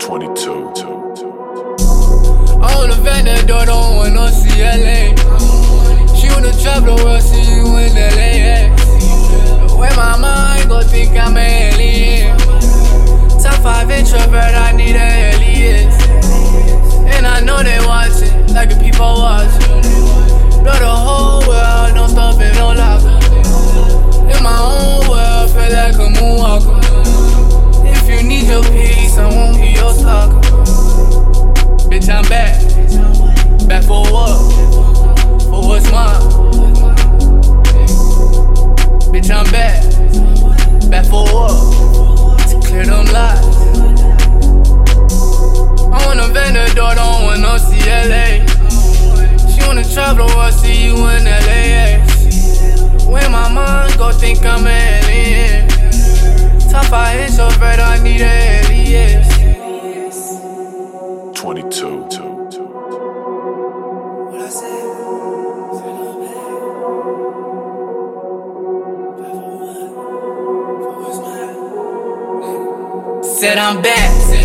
[0.00, 0.52] 22.
[2.62, 5.13] On the vendor, don't want no CLA.
[50.16, 51.24] love the see you in
[53.10, 55.68] When my mind go, think I'm an alien.
[56.70, 57.48] Top I hit so
[57.80, 59.28] I need alias.
[61.34, 62.04] 22.
[73.22, 74.43] Said I'm back.